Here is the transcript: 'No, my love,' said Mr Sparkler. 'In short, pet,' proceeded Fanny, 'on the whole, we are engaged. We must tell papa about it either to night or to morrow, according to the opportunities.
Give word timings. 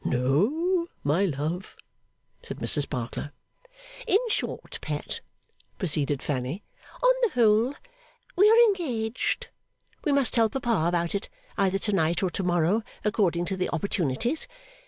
'No, 0.03 0.87
my 1.03 1.25
love,' 1.25 1.77
said 2.41 2.57
Mr 2.57 2.81
Sparkler. 2.81 3.33
'In 4.07 4.17
short, 4.29 4.79
pet,' 4.81 5.21
proceeded 5.77 6.23
Fanny, 6.23 6.63
'on 7.03 7.13
the 7.21 7.29
whole, 7.39 7.75
we 8.35 8.49
are 8.49 8.63
engaged. 8.65 9.49
We 10.03 10.11
must 10.11 10.33
tell 10.33 10.49
papa 10.49 10.87
about 10.87 11.13
it 11.13 11.29
either 11.55 11.77
to 11.77 11.91
night 11.93 12.23
or 12.23 12.31
to 12.31 12.41
morrow, 12.43 12.81
according 13.05 13.45
to 13.45 13.55
the 13.55 13.69
opportunities. 13.69 14.47